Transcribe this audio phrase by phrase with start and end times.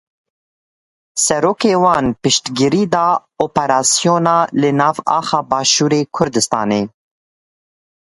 [1.25, 3.05] Serokê wan piştgirî da
[3.45, 6.81] operasyona li nav axa Başûrê Kurdistanê.